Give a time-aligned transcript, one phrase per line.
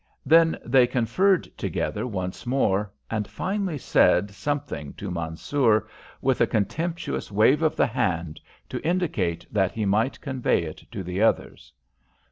[0.25, 5.87] Then they conferred together once more, and finally said something to Mansoor,
[6.23, 11.03] with a contemptuous wave of the hand to indicate that he might convey it to
[11.03, 11.71] the others.